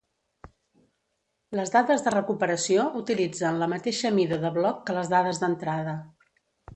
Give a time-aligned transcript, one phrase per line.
[1.57, 5.95] Les dades de recuperació utilitzen la mateixa mida de bloc que les dades d'entrada.